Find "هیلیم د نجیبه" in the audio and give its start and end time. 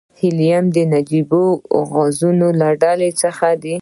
0.19-1.43